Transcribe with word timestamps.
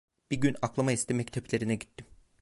Bir 0.31 0.35
gün 0.41 0.55
aklıma 0.61 0.91
esti 0.91 1.13
mekteplerine 1.13 1.75
gittim. 1.75 2.07